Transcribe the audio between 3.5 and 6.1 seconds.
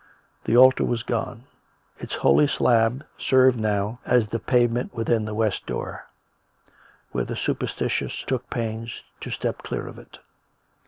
now as the pavement within the west door,